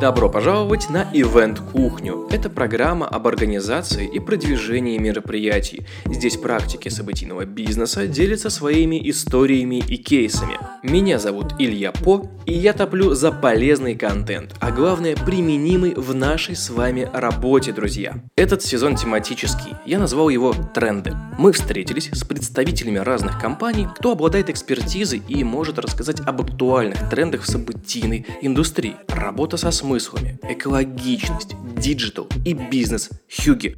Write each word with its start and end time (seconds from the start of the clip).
Добро 0.00 0.30
пожаловать 0.30 0.88
на 0.88 1.02
Event 1.12 1.72
Кухню. 1.72 2.26
Это 2.30 2.48
программа 2.48 3.06
об 3.06 3.26
организации 3.26 4.08
и 4.08 4.18
продвижении 4.18 4.96
мероприятий. 4.96 5.84
Здесь 6.06 6.38
практики 6.38 6.88
событийного 6.88 7.44
бизнеса 7.44 8.06
делятся 8.06 8.48
своими 8.48 9.10
историями 9.10 9.76
и 9.86 9.98
кейсами. 9.98 10.56
Меня 10.82 11.18
зовут 11.18 11.52
Илья 11.58 11.92
По, 11.92 12.30
и 12.46 12.54
я 12.54 12.72
топлю 12.72 13.12
за 13.12 13.30
полезный 13.30 13.94
контент, 13.94 14.54
а 14.58 14.70
главное 14.70 15.14
применимый 15.16 15.92
в 15.92 16.14
нашей 16.14 16.56
с 16.56 16.70
вами 16.70 17.06
работе, 17.12 17.72
друзья. 17.72 18.14
Этот 18.36 18.62
сезон 18.62 18.96
тематический, 18.96 19.74
я 19.84 19.98
назвал 19.98 20.30
его 20.30 20.54
«Тренды». 20.72 21.14
Мы 21.36 21.52
встретились 21.52 22.08
с 22.10 22.24
представителями 22.24 22.98
разных 22.98 23.38
компаний, 23.38 23.86
кто 23.98 24.12
обладает 24.12 24.48
экспертизой 24.48 25.20
и 25.28 25.44
может 25.44 25.78
рассказать 25.78 26.20
об 26.20 26.40
актуальных 26.40 27.10
трендах 27.10 27.42
в 27.42 27.46
событийной 27.46 28.24
индустрии. 28.40 28.96
Работа 29.08 29.58
со 29.58 29.70
смыслом 29.70 29.89
смыслами, 29.90 30.38
экологичность, 30.44 31.56
digital 31.76 32.28
и 32.44 32.52
бизнес-хюгге. 32.52 33.76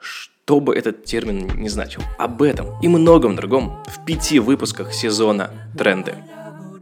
Что 0.00 0.58
бы 0.58 0.74
этот 0.74 1.04
термин 1.04 1.46
не 1.56 1.68
значил. 1.68 2.02
Об 2.18 2.42
этом 2.42 2.80
и 2.82 2.88
многом 2.88 3.36
другом 3.36 3.80
в 3.86 4.04
пяти 4.04 4.40
выпусках 4.40 4.92
сезона 4.92 5.50
«Тренды». 5.78 6.16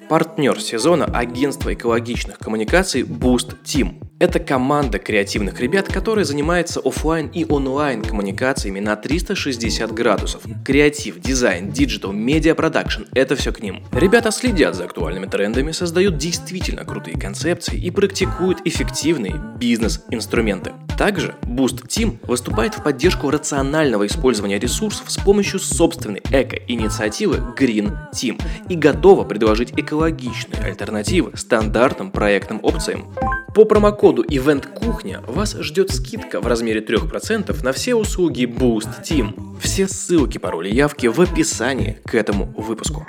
Партнер 0.09 0.59
сезона– 0.59 1.05
агентство 1.15 1.75
экологичных 1.75 2.39
коммуникаций 2.39 3.03
Boost 3.03 3.57
Team– 3.63 4.03
это 4.21 4.39
команда 4.39 4.99
креативных 4.99 5.61
ребят, 5.61 5.89
которые 5.89 6.27
занимаются 6.27 6.79
офлайн 6.81 7.29
и 7.29 7.47
онлайн 7.49 8.03
коммуникациями 8.03 8.79
на 8.79 8.95
360 8.95 9.93
градусов. 9.93 10.43
Креатив, 10.65 11.19
дизайн, 11.19 11.71
digital, 11.71 12.13
медиапродакшн– 12.13 13.05
это 13.15 13.35
все 13.35 13.51
к 13.51 13.63
ним. 13.63 13.83
Ребята 13.93 14.31
следят 14.31 14.77
за 14.77 14.85
актуальными 14.85 15.25
трендами, 15.25 15.73
создают 15.73 16.19
действительно 16.19 16.85
крутые 16.85 17.19
концепции 17.19 17.81
и 17.81 17.91
практикуют 17.91 18.59
эффективные 18.67 19.41
бизнес-инструменты. 19.59 20.73
Также 20.99 21.35
Boost 21.45 21.87
Team 21.87 22.19
выступает 22.27 22.75
в 22.75 22.83
поддержку 22.83 23.31
рационального 23.31 24.07
использования 24.07 24.59
ресурсов 24.59 25.11
с 25.11 25.17
помощью 25.17 25.59
собственной 25.59 26.21
эко-инициативы 26.31 27.39
Green 27.59 27.97
Team 28.13 28.39
и 28.69 28.77
готова 28.77 29.25
предложить 29.25 29.73
экологичные 29.79 30.63
альтернативы 30.63 31.35
стандартным 31.39 32.11
проектным 32.11 32.61
опциям. 32.63 33.15
По 33.55 33.65
промокоду 33.65 34.10
Event 34.19 34.67
Кухня 34.75 35.21
вас 35.27 35.57
ждет 35.59 35.91
скидка 35.91 36.41
в 36.41 36.47
размере 36.47 36.81
3% 36.81 37.65
на 37.65 37.73
все 37.73 37.95
услуги 37.95 38.45
Boost 38.45 39.03
Team. 39.03 39.59
Все 39.61 39.87
ссылки, 39.87 40.39
пароли 40.39 40.69
явки 40.69 41.07
в 41.07 41.21
описании 41.21 41.99
к 42.05 42.15
этому 42.15 42.47
выпуску. 42.57 43.07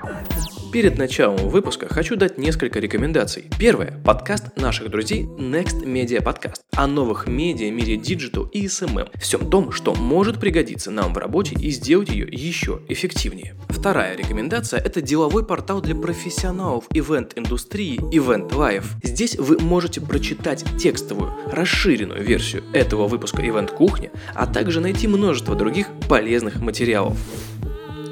Перед 0.72 0.98
началом 0.98 1.50
выпуска 1.50 1.94
хочу 1.94 2.16
дать 2.16 2.38
несколько 2.38 2.80
рекомендаций. 2.80 3.44
Первое– 3.60 4.00
подкаст 4.06 4.56
наших 4.56 4.90
друзей 4.90 5.24
Next 5.24 5.84
Media 5.84 6.24
Podcast 6.24 6.62
о 6.72 6.88
новых 6.88 7.28
медиа, 7.28 7.70
мире 7.70 7.98
digital 7.98 8.46
и 8.46 8.68
SMM. 8.68 9.10
Всем 9.20 9.50
том, 9.50 9.74
что 9.74 9.94
может 9.94 10.40
пригодиться 10.40 10.90
нам 10.90 11.14
в 11.14 11.18
работе 11.18 11.56
и 11.60 11.72
сделать 11.72 12.08
ее 12.08 12.26
еще 12.26 12.84
эффективнее. 12.88 13.56
Вторая 13.68 14.16
рекомендация– 14.16 14.80
это 14.86 15.02
деловой 15.02 15.46
портал 15.46 15.82
для 15.82 15.94
профессионалов 15.94 16.86
event-индустрии 16.94 18.00
Event 18.16 18.52
Life. 18.52 18.86
Здесь 19.04 19.36
вы 19.36 19.60
можете 19.60 20.00
прочитать 20.00 20.64
текстовую, 20.80 21.34
расширенную 21.48 22.24
версию 22.24 22.64
этого 22.72 23.10
выпуска 23.10 23.42
Event 23.42 23.76
Кухни, 23.76 24.10
а 24.34 24.48
также 24.48 24.80
найти 24.80 25.10
множество 25.10 25.54
других 25.54 25.88
полезных 26.08 26.62
материалов. 26.62 27.18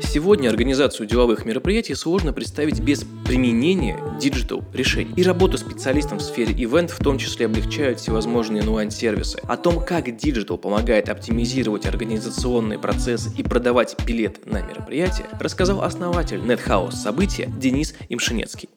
Сегодня 0.01 0.49
организацию 0.49 1.07
деловых 1.07 1.45
мероприятий 1.45 1.93
сложно 1.93 2.33
представить 2.33 2.79
без 2.79 3.03
применения 3.25 3.99
digital 4.19 4.63
решений. 4.73 5.13
И 5.15 5.23
работу 5.23 5.57
специалистам 5.57 6.19
в 6.19 6.21
сфере 6.21 6.53
event 6.53 6.91
в 6.91 7.03
том 7.03 7.17
числе 7.17 7.45
облегчают 7.45 7.99
всевозможные 7.99 8.63
онлайн-сервисы. 8.63 9.39
О 9.43 9.57
том, 9.57 9.83
как 9.83 10.15
digital 10.15 10.57
помогает 10.57 11.09
оптимизировать 11.09 11.85
организационные 11.85 12.79
процессы 12.79 13.29
и 13.37 13.43
продавать 13.43 13.95
билет 14.05 14.45
на 14.45 14.61
мероприятие, 14.61 15.27
рассказал 15.39 15.83
основатель 15.83 16.39
Nethouse.События 16.39 17.45
Денис 17.45 17.93
Имшенецкий. 18.09 18.69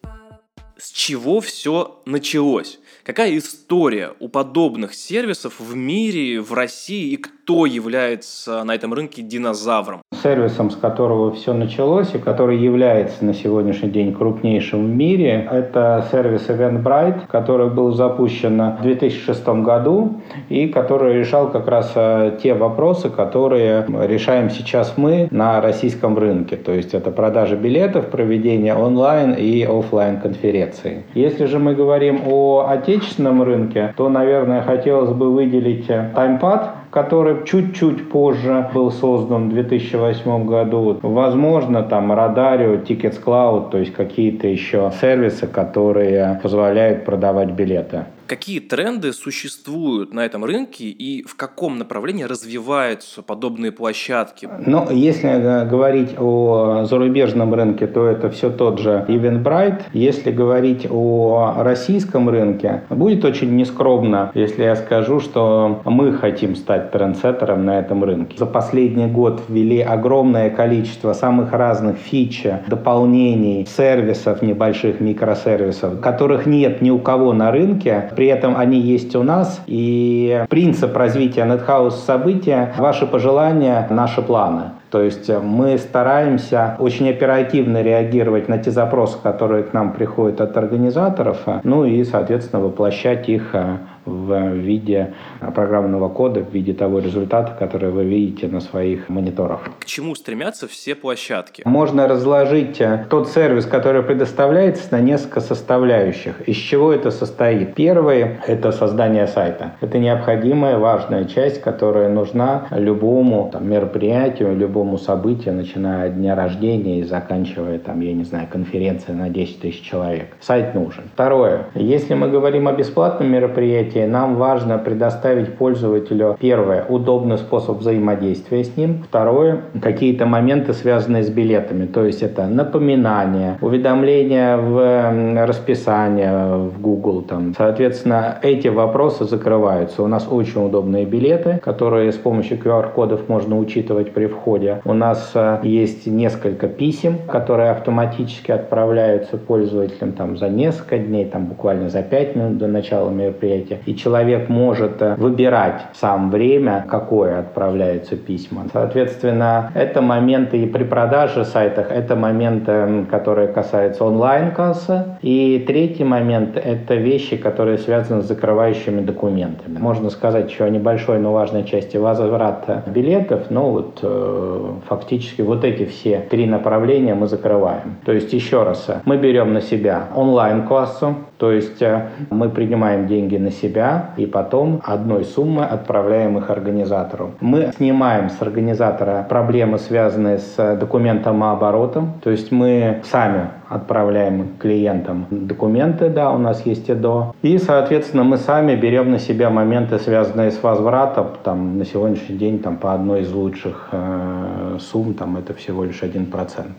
С 0.76 0.90
чего 0.90 1.40
все 1.40 2.02
началось? 2.06 2.80
Какая 3.04 3.38
история 3.38 4.14
у 4.18 4.28
подобных 4.28 4.94
сервисов 4.94 5.60
в 5.60 5.76
мире, 5.76 6.40
в 6.40 6.52
России 6.52 7.12
и 7.12 7.16
кто 7.16 7.66
является 7.66 8.64
на 8.64 8.74
этом 8.74 8.92
рынке 8.92 9.22
динозавром? 9.22 10.02
Сервисом, 10.22 10.70
с 10.70 10.76
которого 10.76 11.32
все 11.32 11.52
началось 11.52 12.14
и 12.14 12.18
который 12.18 12.58
является 12.58 13.24
на 13.24 13.34
сегодняшний 13.34 13.90
день 13.90 14.14
крупнейшим 14.14 14.86
в 14.86 14.94
мире, 14.94 15.48
это 15.50 16.06
сервис 16.10 16.48
Eventbrite, 16.48 17.26
который 17.28 17.70
был 17.70 17.92
запущен 17.92 18.76
в 18.78 18.82
2006 18.82 19.48
году 19.62 20.20
и 20.48 20.68
который 20.68 21.14
решал 21.14 21.50
как 21.50 21.68
раз 21.68 21.92
э, 21.94 22.38
те 22.42 22.54
вопросы, 22.54 23.10
которые 23.10 23.86
решаем 24.06 24.50
сейчас 24.50 24.94
мы 24.96 25.28
на 25.30 25.60
российском 25.60 26.16
рынке. 26.16 26.56
То 26.56 26.72
есть 26.72 26.94
это 26.94 27.10
продажа 27.10 27.56
билетов, 27.56 28.06
проведение 28.06 28.74
онлайн 28.74 29.32
и 29.32 29.64
офлайн 29.64 30.20
конференций. 30.20 31.04
Если 31.14 31.46
же 31.46 31.58
мы 31.58 31.74
говорим 31.74 32.22
о 32.26 32.66
отечественном 32.68 33.42
рынке, 33.42 33.94
то, 33.96 34.08
наверное, 34.08 34.62
хотелось 34.62 35.10
бы 35.10 35.32
выделить 35.32 35.88
TimePad, 35.88 36.81
который 36.92 37.46
чуть-чуть 37.46 38.10
позже 38.10 38.68
был 38.74 38.92
создан 38.92 39.48
в 39.48 39.54
2008 39.54 40.44
году. 40.44 40.98
Возможно, 41.00 41.82
там 41.82 42.12
Радарио, 42.12 42.74
Tickets 42.74 43.18
Cloud, 43.24 43.70
то 43.70 43.78
есть 43.78 43.94
какие-то 43.94 44.46
еще 44.46 44.92
сервисы, 45.00 45.46
которые 45.46 46.38
позволяют 46.42 47.06
продавать 47.06 47.50
билеты. 47.52 48.04
Какие 48.26 48.60
тренды 48.60 49.12
существуют 49.12 50.12
на 50.14 50.24
этом 50.24 50.44
рынке 50.44 50.84
и 50.84 51.22
в 51.22 51.36
каком 51.36 51.78
направлении 51.78 52.24
развиваются 52.24 53.22
подобные 53.22 53.72
площадки? 53.72 54.48
Ну, 54.66 54.90
если 54.90 55.66
говорить 55.68 56.14
о 56.18 56.84
зарубежном 56.84 57.52
рынке, 57.54 57.86
то 57.86 58.06
это 58.06 58.30
все 58.30 58.50
тот 58.50 58.78
же 58.78 59.04
Eventbrite. 59.08 59.82
Если 59.92 60.30
говорить 60.30 60.86
о 60.90 61.54
российском 61.58 62.28
рынке, 62.28 62.84
будет 62.90 63.24
очень 63.24 63.54
нескромно, 63.56 64.30
если 64.34 64.64
я 64.64 64.76
скажу, 64.76 65.20
что 65.20 65.82
мы 65.84 66.12
хотим 66.12 66.56
стать 66.56 66.90
трендсеттером 66.92 67.64
на 67.64 67.78
этом 67.80 68.04
рынке. 68.04 68.36
За 68.38 68.46
последний 68.46 69.06
год 69.06 69.42
ввели 69.48 69.80
огромное 69.80 70.50
количество 70.50 71.12
самых 71.12 71.52
разных 71.52 71.96
фич, 71.96 72.44
дополнений, 72.66 73.66
сервисов, 73.66 74.42
небольших 74.42 75.00
микросервисов, 75.00 76.00
которых 76.00 76.46
нет 76.46 76.80
ни 76.82 76.90
у 76.90 76.98
кого 76.98 77.32
на 77.32 77.50
рынке 77.50 78.10
при 78.14 78.26
этом 78.26 78.56
они 78.56 78.78
есть 78.80 79.14
у 79.16 79.22
нас. 79.22 79.62
И 79.66 80.44
принцип 80.48 80.96
развития 80.96 81.42
NetHouse 81.42 81.92
события– 82.06 82.72
ваши 82.78 83.06
пожелания, 83.06 83.86
наши 83.90 84.22
планы. 84.22 84.72
То 84.92 85.00
есть 85.00 85.30
э, 85.30 85.40
мы 85.40 85.78
стараемся 85.78 86.76
очень 86.78 87.08
оперативно 87.08 87.80
реагировать 87.80 88.48
на 88.48 88.58
те 88.58 88.70
запросы, 88.70 89.16
которые 89.22 89.64
к 89.64 89.72
нам 89.72 89.94
приходят 89.94 90.42
от 90.42 90.54
организаторов, 90.56 91.38
ну 91.64 91.86
и, 91.86 92.04
соответственно, 92.04 92.62
воплощать 92.62 93.28
их 93.30 93.54
э, 93.54 93.78
в 94.04 94.54
виде 94.54 95.14
программного 95.54 96.08
кода, 96.08 96.40
в 96.40 96.52
виде 96.52 96.72
того 96.72 96.98
результата, 96.98 97.54
который 97.58 97.90
вы 97.90 98.04
видите 98.04 98.48
на 98.48 98.60
своих 98.60 99.08
мониторах. 99.08 99.60
К 99.78 99.84
чему 99.84 100.14
стремятся 100.14 100.66
все 100.68 100.94
площадки? 100.94 101.62
Можно 101.64 102.08
разложить 102.08 102.80
э, 102.80 103.06
тот 103.08 103.28
сервис, 103.28 103.66
который 103.66 104.02
предоставляется, 104.02 104.88
на 104.90 105.00
несколько 105.00 105.40
составляющих. 105.40 106.40
Из 106.48 106.56
чего 106.56 106.92
это 106.92 107.10
состоит? 107.10 107.74
Первый– 107.74 108.38
это 108.46 108.72
создание 108.72 109.26
сайта. 109.26 109.72
Это 109.80 109.98
необходимая, 109.98 110.78
важная 110.78 111.24
часть, 111.24 111.60
которая 111.60 112.08
нужна 112.08 112.66
любому 112.70 113.50
там, 113.52 113.68
мероприятию, 113.68 114.56
любому 114.56 114.98
событию, 114.98 115.54
начиная 115.54 116.08
от 116.08 116.16
дня 116.16 116.34
рождения 116.34 117.00
и 117.00 117.04
заканчивая, 117.04 117.78
там, 117.78 118.00
я 118.00 118.12
не 118.12 118.24
знаю, 118.24 118.48
конференцией 118.50 119.16
на 119.16 119.28
10 119.28 119.60
тысяч 119.60 119.82
человек. 119.82 120.28
Сайт 120.40 120.74
нужен. 120.74 121.04
Второе. 121.14 121.66
Если 121.74 122.14
мы 122.14 122.28
говорим 122.28 122.68
о 122.68 122.72
бесплатном 122.72 123.30
мероприятии, 123.30 123.91
мероприятии 123.92 124.10
нам 124.10 124.36
важно 124.36 124.78
предоставить 124.78 125.54
пользователю, 125.56 126.36
первое, 126.40 126.84
удобный 126.88 127.38
способ 127.38 127.78
взаимодействия 127.78 128.64
с 128.64 128.76
ним, 128.76 129.02
второе, 129.08 129.62
какие-то 129.80 130.26
моменты, 130.26 130.72
связанные 130.72 131.22
с 131.22 131.30
билетами, 131.30 131.86
то 131.86 132.04
есть 132.04 132.22
это 132.22 132.46
напоминания, 132.46 133.58
уведомления 133.60 134.56
в 134.56 135.46
расписание 135.46 136.56
в 136.56 136.80
Google. 136.80 137.22
Там. 137.22 137.54
Соответственно, 137.56 138.38
эти 138.42 138.68
вопросы 138.68 139.24
закрываются. 139.24 140.02
У 140.02 140.06
нас 140.06 140.26
очень 140.30 140.64
удобные 140.64 141.04
билеты, 141.04 141.60
которые 141.62 142.12
с 142.12 142.16
помощью 142.16 142.58
QR-кодов 142.58 143.28
можно 143.28 143.58
учитывать 143.58 144.12
при 144.12 144.26
входе. 144.26 144.80
У 144.84 144.94
нас 144.94 145.32
э, 145.34 145.60
есть 145.62 146.06
несколько 146.06 146.68
писем, 146.68 147.18
которые 147.28 147.70
автоматически 147.70 148.52
отправляются 148.52 149.36
пользователям 149.36 150.12
там, 150.12 150.36
за 150.36 150.48
несколько 150.48 150.98
дней, 150.98 151.26
там, 151.26 151.46
буквально 151.46 151.88
за 151.88 152.02
5 152.02 152.36
минут 152.36 152.58
до 152.58 152.66
начала 152.66 153.10
мероприятия 153.10 153.78
и 153.86 153.94
человек 153.94 154.48
может 154.48 155.00
выбирать 155.16 155.86
сам 155.94 156.30
время, 156.30 156.86
какое 156.88 157.40
отправляются 157.40 158.16
письма. 158.16 158.64
Соответственно, 158.72 159.70
это 159.74 160.00
моменты 160.00 160.58
и 160.58 160.66
при 160.66 160.84
продаже 160.84 161.44
сайтах, 161.44 161.90
это 161.90 162.16
моменты, 162.16 163.06
которые 163.10 163.48
касаются 163.48 164.04
онлайн-кассы. 164.04 165.16
И 165.22 165.64
третий 165.66 166.04
момент– 166.04 166.56
это 166.64 166.94
вещи, 166.94 167.36
которые 167.36 167.78
связаны 167.78 168.22
с 168.22 168.26
закрывающими 168.26 169.00
документами. 169.00 169.78
Можно 169.78 170.10
сказать 170.10 170.50
еще 170.50 170.64
о 170.64 170.70
небольшой, 170.70 171.18
но 171.18 171.32
важной 171.32 171.64
части 171.64 171.96
возврата 171.96 172.82
билетов, 172.86 173.50
но 173.50 173.70
вот 173.70 174.00
э, 174.02 174.70
фактически 174.88 175.42
вот 175.42 175.64
эти 175.64 175.84
все 175.84 176.20
три 176.30 176.46
направления 176.46 177.14
мы 177.14 177.26
закрываем. 177.26 177.96
То 178.04 178.12
есть 178.12 178.32
еще 178.32 178.62
раз, 178.62 178.88
мы 179.04 179.16
берем 179.16 179.52
на 179.52 179.60
себя 179.60 180.08
онлайн-кассу, 180.14 181.16
то 181.42 181.50
есть 181.50 181.82
э, 181.82 182.10
мы 182.30 182.50
принимаем 182.50 183.08
деньги 183.08 183.36
на 183.36 183.50
себя 183.50 184.10
и 184.16 184.26
потом 184.26 184.80
одной 184.84 185.24
суммы 185.24 185.64
отправляем 185.64 186.38
их 186.38 186.50
организатору. 186.50 187.32
Мы 187.40 187.72
снимаем 187.76 188.30
с 188.30 188.40
организатора 188.40 189.26
проблемы, 189.28 189.78
связанные 189.78 190.38
с 190.38 190.76
документом 190.76 191.42
оборотом. 191.42 192.20
То 192.22 192.30
есть 192.30 192.52
мы 192.52 193.00
сами 193.02 193.48
отправляем 193.74 194.56
клиентам 194.58 195.26
документы, 195.30 196.08
да, 196.08 196.30
у 196.32 196.38
нас 196.38 196.66
есть 196.66 196.90
ЭДО. 196.90 197.34
И, 197.42 197.58
соответственно, 197.58 198.24
мы 198.24 198.36
сами 198.36 198.76
берем 198.76 199.10
на 199.10 199.18
себя 199.18 199.50
моменты, 199.50 199.98
связанные 199.98 200.50
с 200.50 200.62
возвратом. 200.62 201.28
Там, 201.42 201.78
на 201.78 201.84
сегодняшний 201.84 202.36
день 202.36 202.58
там, 202.58 202.76
по 202.76 202.94
одной 202.94 203.22
из 203.22 203.32
лучших 203.32 203.88
э, 203.92 204.78
сумм 204.80 205.14
там, 205.14 205.36
это 205.36 205.54
всего 205.54 205.84
лишь 205.84 206.02
1% 206.02 206.28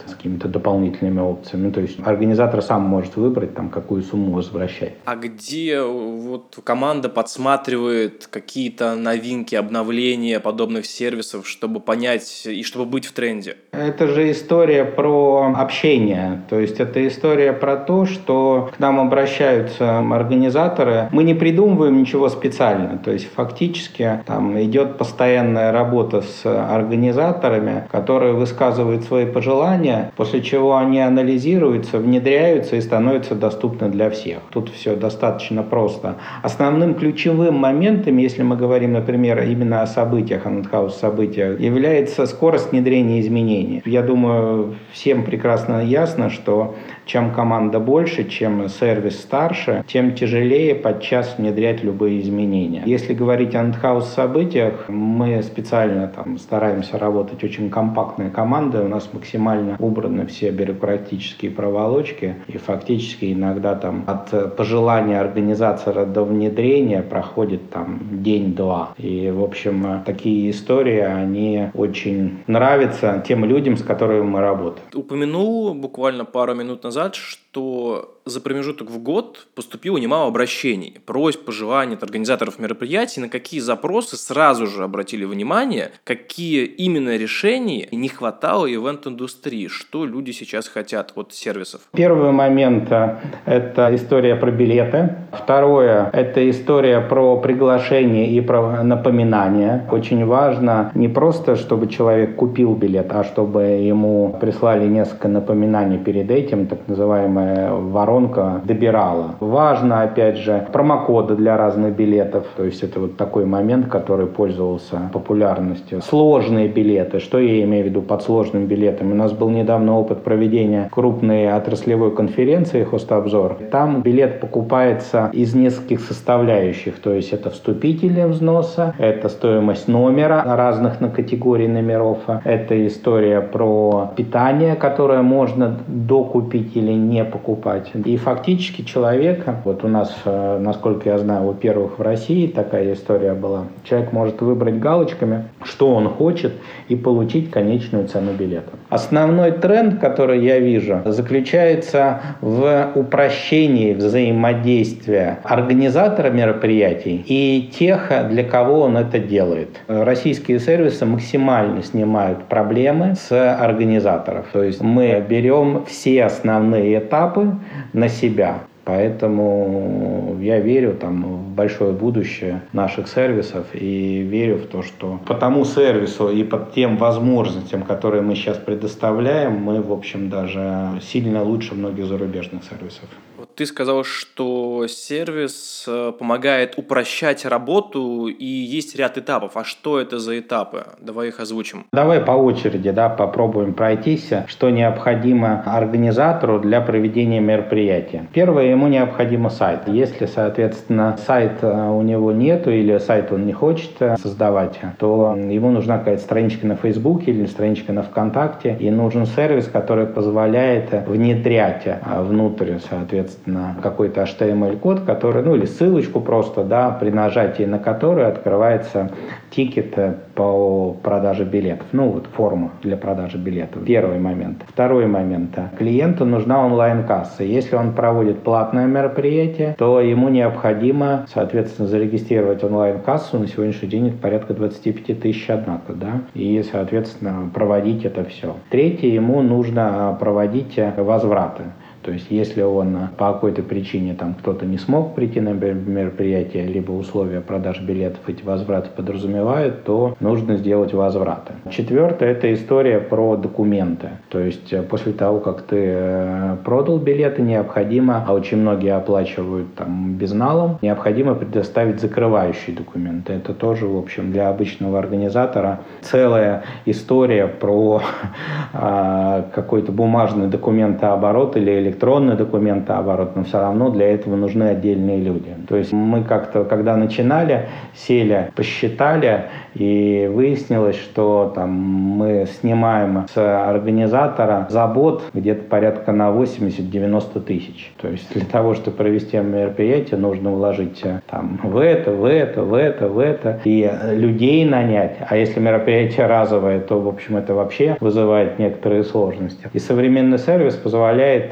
с 0.05 0.15
какими-то 0.15 0.47
дополнительными 0.47 1.19
опциями. 1.19 1.71
То 1.71 1.81
есть 1.81 1.99
организатор 2.03 2.61
сам 2.61 2.83
может 2.83 3.15
выбрать, 3.15 3.55
там, 3.55 3.69
какую 3.69 4.03
сумму 4.03 4.33
возвращать. 4.33 4.93
А 5.05 5.15
где 5.15 5.81
вот 5.81 6.59
команда 6.63 7.09
подсматривает 7.09 8.27
какие-то 8.27 8.95
новинки, 8.95 9.55
обновления 9.55 10.39
подобных 10.39 10.85
сервисов, 10.85 11.47
чтобы 11.47 11.79
понять 11.79 12.43
и 12.45 12.63
чтобы 12.63 12.85
быть 12.85 13.05
в 13.05 13.13
тренде? 13.13 13.57
Это 13.71 14.07
же 14.07 14.31
история 14.31 14.85
про 14.85 15.53
общение. 15.55 16.41
То 16.49 16.59
есть 16.59 16.79
это 16.83 17.05
история 17.07 17.53
про 17.53 17.75
то, 17.75 18.05
что 18.05 18.69
к 18.75 18.79
нам 18.79 18.99
обращаются 18.99 19.99
организаторы. 19.99 21.07
Мы 21.11 21.23
не 21.23 21.33
придумываем 21.33 21.97
ничего 21.97 22.29
специально. 22.29 22.97
То 22.97 23.11
есть 23.11 23.27
фактически 23.33 24.23
там 24.25 24.61
идет 24.61 24.97
постоянная 24.97 25.71
работа 25.71 26.21
с 26.21 26.45
организаторами, 26.45 27.87
которые 27.91 28.33
высказывают 28.33 29.03
свои 29.03 29.25
пожелания, 29.25 30.11
после 30.15 30.41
чего 30.41 30.77
они 30.77 30.99
анализируются, 30.99 31.97
внедряются 31.97 32.75
и 32.75 32.81
становятся 32.81 33.35
доступны 33.35 33.89
для 33.89 34.09
всех. 34.09 34.39
Тут 34.51 34.69
все 34.69 34.95
достаточно 34.95 35.63
просто. 35.63 36.15
Основным 36.43 36.95
ключевым 36.95 37.55
моментом, 37.55 38.17
если 38.17 38.43
мы 38.43 38.55
говорим, 38.55 38.93
например, 38.93 39.41
именно 39.43 39.81
о 39.81 39.87
событиях, 39.87 40.45
о 40.45 40.49
Нетхаус 40.49 40.95
событиях, 40.95 41.59
является 41.59 42.25
скорость 42.25 42.71
внедрения 42.71 43.21
изменений. 43.21 43.81
Я 43.85 44.01
думаю, 44.01 44.75
всем 44.91 45.23
прекрасно 45.23 45.83
ясно, 45.83 46.29
что 46.29 46.72
чем 47.05 47.33
команда 47.33 47.79
больше, 47.79 48.27
чем 48.29 48.67
сервис 48.69 49.19
старше, 49.19 49.83
тем 49.87 50.15
тяжелее 50.15 50.75
подчас 50.75 51.35
внедрять 51.37 51.83
любые 51.83 52.21
изменения. 52.21 52.83
Если 52.85 53.13
говорить 53.13 53.55
о 53.55 53.59
антхаус 53.59 54.07
событиях, 54.07 54.85
мы 54.87 55.41
специально 55.43 56.07
там 56.07 56.37
стараемся 56.37 56.97
работать 56.97 57.43
очень 57.43 57.69
компактной 57.69 58.29
командой, 58.29 58.85
у 58.85 58.87
нас 58.87 59.09
максимально 59.13 59.75
убраны 59.79 60.25
все 60.27 60.51
бюрократические 60.51 61.51
проволочки, 61.51 62.35
и 62.47 62.57
фактически 62.57 63.33
иногда 63.33 63.75
там 63.75 64.03
от 64.07 64.55
пожелания 64.55 65.19
организатора 65.19 66.05
до 66.05 66.23
внедрения 66.23 67.01
проходит 67.01 67.69
там 67.69 67.99
день-два. 68.11 68.93
И, 68.97 69.29
в 69.29 69.43
общем, 69.43 70.03
такие 70.05 70.49
истории, 70.51 70.99
они 70.99 71.69
очень 71.73 72.39
нравятся 72.47 73.23
тем 73.27 73.45
людям, 73.45 73.77
с 73.77 73.83
которыми 73.83 74.21
мы 74.23 74.41
работаем. 74.41 74.87
Упомянул 74.93 75.73
буквально 75.73 76.25
пару 76.25 76.55
минут 76.55 76.62
назад, 76.83 77.15
что 77.15 78.12
за 78.25 78.39
промежуток 78.41 78.89
в 78.89 78.99
год 78.99 79.47
поступило 79.55 79.97
немало 79.97 80.27
обращений, 80.27 80.97
просьб, 81.05 81.45
пожеланий 81.45 81.95
от 81.95 82.03
организаторов 82.03 82.59
мероприятий, 82.59 83.19
на 83.19 83.29
какие 83.29 83.59
запросы 83.59 84.17
сразу 84.17 84.67
же 84.67 84.83
обратили 84.83 85.25
внимание, 85.25 85.91
какие 86.03 86.65
именно 86.65 87.17
решений 87.17 87.87
не 87.91 88.07
хватало 88.07 88.65
ивент-индустрии, 88.65 89.67
что 89.67 90.05
люди 90.05 90.31
сейчас 90.31 90.67
хотят 90.67 91.11
от 91.15 91.33
сервисов. 91.33 91.81
Первый 91.91 92.31
момент 92.31 92.91
э,– 92.91 93.17
это 93.45 93.93
история 93.93 94.35
про 94.35 94.51
билеты. 94.51 95.15
Второе– 95.31 96.09
это 96.13 96.49
история 96.49 97.01
про 97.01 97.37
приглашение 97.37 98.31
и 98.31 98.41
про 98.41 98.83
напоминание. 98.83 99.87
Очень 99.91 100.25
важно 100.25 100.91
не 100.95 101.09
просто, 101.09 101.55
чтобы 101.55 101.87
человек 101.87 102.35
купил 102.35 102.75
билет, 102.75 103.11
а 103.11 103.23
чтобы 103.23 103.63
ему 103.63 104.37
прислали 104.39 104.87
несколько 104.87 105.27
напоминаний 105.27 105.97
перед 105.97 106.31
этим, 106.31 106.67
так 106.67 106.87
называемая 106.87 107.73
воронка 107.73 108.12
воронка 108.13 108.61
добирала. 108.63 109.35
Важно, 109.39 110.03
опять 110.03 110.37
же, 110.37 110.67
промокоды 110.71 111.35
для 111.35 111.57
разных 111.57 111.95
билетов. 111.95 112.45
То 112.55 112.63
есть 112.63 112.83
это 112.83 112.99
вот 112.99 113.17
такой 113.17 113.45
момент, 113.45 113.87
который 113.87 114.27
пользовался 114.27 115.09
популярностью. 115.11 116.01
Сложные 116.01 116.67
билеты. 116.67 117.19
Что 117.19 117.39
я 117.39 117.63
имею 117.63 117.85
в 117.85 117.87
виду 117.87 118.01
под 118.01 118.21
сложным 118.21 118.65
билетом? 118.65 119.11
У 119.11 119.15
нас 119.15 119.31
был 119.31 119.49
недавно 119.49 119.97
опыт 119.97 120.23
проведения 120.23 120.89
крупной 120.91 121.51
отраслевой 121.51 122.11
конференции 122.11 122.83
«Хостобзор». 122.83 123.57
Там 123.71 124.01
билет 124.01 124.39
покупается 124.39 125.29
из 125.33 125.55
нескольких 125.55 126.01
составляющих. 126.01 126.99
То 126.99 127.13
есть 127.13 127.33
это 127.33 127.49
вступители 127.49 128.23
взноса, 128.23 128.93
это 128.99 129.29
стоимость 129.29 129.87
номера 129.87 130.43
разных 130.45 131.01
на 131.01 131.09
категории 131.09 131.67
номеров, 131.67 132.19
это 132.43 132.87
история 132.87 133.41
про 133.41 134.11
питание, 134.15 134.75
которое 134.75 135.21
можно 135.21 135.77
докупить 135.87 136.75
или 136.77 136.93
не 136.93 137.23
покупать. 137.25 137.91
И 138.05 138.17
фактически 138.17 138.81
человека, 138.81 139.55
вот 139.63 139.83
у 139.83 139.87
нас, 139.87 140.13
э, 140.25 140.57
насколько 140.59 141.09
я 141.09 141.17
знаю, 141.17 141.45
во-первых, 141.45 141.99
в 141.99 142.01
России 142.01 142.47
такая 142.47 142.93
история 142.93 143.33
была, 143.33 143.65
человек 143.83 144.11
может 144.11 144.41
выбрать 144.41 144.79
галочками, 144.79 145.45
что 145.63 145.93
он 145.93 146.09
хочет, 146.09 146.53
и 146.89 146.95
получить 146.95 147.49
конечную 147.49 148.07
цену 148.07 148.33
билета. 148.33 148.71
Основной 148.89 149.51
тренд, 149.51 149.99
который 149.99 150.43
я 150.43 150.59
вижу, 150.59 151.01
заключается 151.05 152.21
в 152.41 152.91
упрощении 152.95 153.93
взаимодействия 153.93 155.39
организатора 155.43 156.29
мероприятий 156.29 157.23
и 157.25 157.71
тех, 157.77 158.11
для 158.29 158.43
кого 158.43 158.81
он 158.81 158.97
это 158.97 159.19
делает. 159.19 159.79
Российские 159.87 160.59
сервисы 160.59 161.05
максимально 161.05 161.83
снимают 161.83 162.43
проблемы 162.45 163.15
с 163.15 163.31
организаторов. 163.31 164.47
То 164.51 164.63
есть 164.63 164.81
мы 164.81 165.23
берем 165.27 165.85
все 165.85 166.25
основные 166.25 166.99
этапы, 166.99 167.55
на 167.93 168.09
себя. 168.09 168.63
Поэтому 168.85 170.37
я 170.41 170.59
верю 170.59 170.93
там, 170.99 171.23
в 171.23 171.55
большое 171.55 171.93
будущее 171.93 172.61
наших 172.73 173.07
сервисов 173.07 173.67
и 173.73 174.21
верю 174.21 174.57
в 174.57 174.65
то, 174.65 174.81
что 174.81 175.19
по 175.25 175.35
тому 175.35 175.63
сервису 175.63 176.29
и 176.29 176.43
по 176.43 176.67
тем 176.75 176.97
возможностям, 176.97 177.83
которые 177.83 178.21
мы 178.21 178.35
сейчас 178.35 178.57
предоставляем, 178.57 179.53
мы, 179.53 179.81
в 179.81 179.93
общем, 179.93 180.29
даже 180.29 180.99
сильно 181.01 181.43
лучше 181.43 181.75
многих 181.75 182.07
зарубежных 182.07 182.63
сервисов. 182.65 183.07
Ты 183.55 183.65
сказал, 183.65 184.03
что 184.03 184.87
сервис 184.87 185.85
э, 185.87 186.11
помогает 186.17 186.77
упрощать 186.77 187.45
работу 187.45 188.27
и 188.27 188.45
есть 188.45 188.95
ряд 188.95 189.17
этапов. 189.17 189.57
А 189.57 189.63
что 189.63 189.99
это 189.99 190.19
за 190.19 190.39
этапы? 190.39 190.85
Давай 190.99 191.29
их 191.29 191.39
озвучим. 191.39 191.85
Давай 191.91 192.19
по 192.19 192.31
очереди 192.31 192.91
да, 192.91 193.09
попробуем 193.09 193.73
пройтись, 193.73 194.29
что 194.47 194.69
необходимо 194.69 195.63
организатору 195.65 196.59
для 196.59 196.81
проведения 196.81 197.39
мероприятия. 197.39 198.27
Первое, 198.33 198.65
ему 198.65 198.87
необходимо 198.87 199.49
сайт. 199.49 199.87
Если, 199.87 200.25
соответственно, 200.25 201.17
сайт 201.25 201.59
э, 201.61 201.89
у 201.89 202.01
него 202.01 202.31
нету 202.31 202.71
или 202.71 202.97
сайт 202.97 203.31
он 203.31 203.45
не 203.45 203.53
хочет 203.53 203.91
э, 203.99 204.15
создавать, 204.17 204.79
то 204.99 205.35
ему 205.35 205.71
нужна 205.71 205.99
какая-то 205.99 206.21
страничка 206.21 206.67
на 206.67 206.75
Фейсбуке 206.75 207.31
или 207.31 207.45
страничка 207.45 207.93
на 207.93 208.03
ВКонтакте, 208.03 208.77
и 208.79 208.89
нужен 208.89 209.25
сервис, 209.25 209.67
который 209.67 210.05
позволяет 210.05 210.91
внедрять 211.07 211.83
внутрь, 212.05 212.77
соответственно, 212.89 213.32
на 213.45 213.75
какой-то 213.81 214.23
HTML-код, 214.23 215.01
который, 215.01 215.43
ну 215.43 215.55
или 215.55 215.65
ссылочку 215.65 216.19
просто, 216.21 216.63
да, 216.63 216.91
при 216.91 217.09
нажатии 217.09 217.63
на 217.63 217.79
которую 217.79 218.27
открывается 218.27 219.11
тикет 219.49 219.97
э, 219.97 220.15
по 220.35 220.95
продаже 221.03 221.43
билетов. 221.43 221.87
Ну 221.91 222.09
вот 222.09 222.27
форма 222.27 222.71
для 222.81 222.97
продажи 222.97 223.37
билетов. 223.37 223.83
Первый 223.85 224.19
момент. 224.19 224.63
Второй 224.67 225.05
момент. 225.07 225.57
Клиенту 225.77 226.25
нужна 226.25 226.65
онлайн-касса. 226.65 227.43
Если 227.43 227.75
он 227.75 227.93
проводит 227.93 228.39
платное 228.39 228.85
мероприятие, 228.85 229.75
то 229.77 230.01
ему 230.01 230.29
необходимо, 230.29 231.25
соответственно, 231.33 231.87
зарегистрировать 231.87 232.63
онлайн-кассу. 232.63 233.39
На 233.39 233.47
сегодняшний 233.47 233.89
день 233.89 234.07
это 234.09 234.17
порядка 234.17 234.53
25 234.53 235.19
тысяч 235.19 235.49
однако, 235.49 235.93
да, 235.93 236.21
и, 236.33 236.63
соответственно, 236.71 237.49
проводить 237.53 238.05
это 238.05 238.23
все. 238.25 238.55
Третье, 238.69 239.07
ему 239.07 239.41
нужно 239.41 240.17
проводить 240.19 240.79
возвраты. 240.97 241.63
То 242.03 242.11
есть, 242.11 242.27
если 242.29 242.61
он 242.61 242.97
по 243.17 243.33
какой-то 243.33 243.63
причине 243.63 244.13
там 244.13 244.33
кто-то 244.33 244.65
не 244.65 244.77
смог 244.77 245.15
прийти 245.15 245.39
на 245.39 245.49
мероприятие, 245.49 246.65
либо 246.65 246.91
условия 246.91 247.39
продаж 247.39 247.81
билетов 247.81 248.19
эти 248.27 248.43
возвраты 248.43 248.89
подразумевают, 248.95 249.85
то 249.85 250.15
нужно 250.19 250.57
сделать 250.57 250.93
возвраты. 250.93 251.53
Четвертое– 251.69 252.31
это 252.31 252.53
история 252.53 252.99
про 252.99 253.37
документы. 253.37 254.09
То 254.29 254.39
есть, 254.39 254.73
после 254.89 255.13
того, 255.13 255.39
как 255.39 255.61
ты 255.61 255.77
э, 255.79 256.57
продал 256.65 256.97
билеты, 256.99 257.41
необходимо, 257.41 258.25
а 258.27 258.33
очень 258.33 258.57
многие 258.57 258.95
оплачивают 258.95 259.73
там 259.75 260.15
безналом, 260.15 260.79
необходимо 260.81 261.35
предоставить 261.35 262.01
закрывающие 262.01 262.75
документы. 262.75 263.33
Это 263.33 263.53
тоже, 263.53 263.87
в 263.87 263.97
общем, 263.97 264.31
для 264.31 264.49
обычного 264.49 264.99
организатора 264.99 265.79
целая 266.01 266.63
история 266.85 267.47
про 267.47 268.01
а, 268.73 269.45
какой-то 269.53 269.91
бумажный 269.91 270.47
документооборот 270.47 271.55
или 271.55 271.71
электронный 271.71 271.92
документооборот, 272.35 273.35
но 273.35 273.43
все 273.43 273.59
равно 273.59 273.89
для 273.89 274.13
этого 274.13 274.35
нужны 274.35 274.63
отдельные 274.63 275.19
люди. 275.19 275.55
То 275.67 275.75
есть 275.75 275.91
мы 275.93 276.23
как-то, 276.23 276.63
когда 276.63 276.95
начинали, 276.95 277.67
сели, 277.93 278.51
посчитали, 278.55 279.45
и 279.73 280.29
выяснилось, 280.31 280.95
что 280.95 281.51
там 281.55 281.71
мы 281.71 282.47
снимаем 282.59 283.25
с 283.33 283.37
организатора 283.37 284.67
забот 284.69 285.23
где-то 285.33 285.63
порядка 285.63 286.11
на 286.11 286.29
80-90 286.29 287.41
тысяч. 287.41 287.91
То 288.01 288.07
есть 288.07 288.31
для 288.33 288.45
того, 288.45 288.75
чтобы 288.75 288.97
провести 288.97 289.37
мероприятие, 289.37 290.19
нужно 290.19 290.51
вложить 290.51 291.01
э, 291.03 291.21
там 291.29 291.59
в 291.63 291.77
это, 291.77 292.11
в 292.11 292.25
это, 292.25 292.61
в 292.63 292.73
это, 292.73 293.07
в 293.07 293.19
это, 293.19 293.59
и 293.63 293.89
людей 294.11 294.65
нанять. 294.65 295.17
А 295.27 295.35
если 295.35 295.59
мероприятие 295.59 296.27
разовое, 296.27 296.79
то, 296.79 296.99
в 296.99 297.07
общем, 297.07 297.37
это 297.37 297.53
вообще 297.53 297.97
вызывает 297.99 298.59
некоторые 298.59 299.03
сложности. 299.03 299.69
И 299.73 299.79
современный 299.79 300.37
сервис 300.37 300.75
позволяет 300.75 301.51